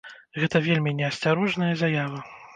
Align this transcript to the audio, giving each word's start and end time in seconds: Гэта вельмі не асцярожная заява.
Гэта 0.43 0.61
вельмі 0.67 0.95
не 1.03 1.05
асцярожная 1.11 1.71
заява. 1.85 2.19